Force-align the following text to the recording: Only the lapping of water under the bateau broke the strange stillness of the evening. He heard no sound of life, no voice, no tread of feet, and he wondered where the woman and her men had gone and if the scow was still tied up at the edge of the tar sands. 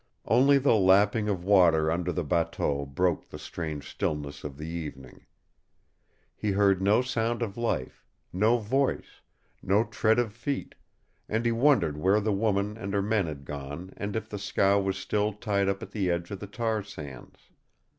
Only 0.25 0.57
the 0.57 0.73
lapping 0.73 1.29
of 1.29 1.43
water 1.43 1.91
under 1.91 2.11
the 2.11 2.23
bateau 2.23 2.87
broke 2.87 3.29
the 3.29 3.37
strange 3.37 3.87
stillness 3.87 4.43
of 4.43 4.57
the 4.57 4.67
evening. 4.67 5.27
He 6.35 6.53
heard 6.53 6.81
no 6.81 7.03
sound 7.03 7.43
of 7.43 7.55
life, 7.55 8.03
no 8.33 8.57
voice, 8.57 9.21
no 9.61 9.83
tread 9.83 10.17
of 10.17 10.33
feet, 10.33 10.73
and 11.29 11.45
he 11.45 11.51
wondered 11.51 11.97
where 11.97 12.19
the 12.19 12.33
woman 12.33 12.77
and 12.77 12.95
her 12.95 13.03
men 13.03 13.27
had 13.27 13.45
gone 13.45 13.93
and 13.95 14.15
if 14.15 14.27
the 14.27 14.39
scow 14.39 14.79
was 14.79 14.97
still 14.97 15.33
tied 15.33 15.69
up 15.69 15.83
at 15.83 15.91
the 15.91 16.09
edge 16.09 16.31
of 16.31 16.39
the 16.39 16.47
tar 16.47 16.81
sands. 16.81 17.49